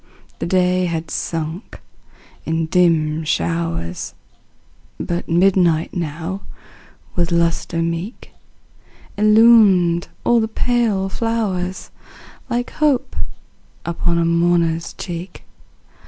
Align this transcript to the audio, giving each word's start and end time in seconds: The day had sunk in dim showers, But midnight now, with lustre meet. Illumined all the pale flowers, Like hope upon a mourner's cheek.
The 0.39 0.47
day 0.47 0.85
had 0.87 1.11
sunk 1.11 1.79
in 2.43 2.65
dim 2.65 3.23
showers, 3.23 4.15
But 4.99 5.29
midnight 5.29 5.93
now, 5.95 6.41
with 7.13 7.31
lustre 7.31 7.83
meet. 7.83 8.29
Illumined 9.15 10.07
all 10.23 10.39
the 10.39 10.47
pale 10.47 11.07
flowers, 11.07 11.91
Like 12.49 12.71
hope 12.71 13.15
upon 13.85 14.17
a 14.17 14.25
mourner's 14.25 14.93
cheek. 14.93 15.43